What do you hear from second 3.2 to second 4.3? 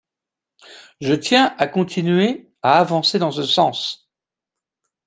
ce sens.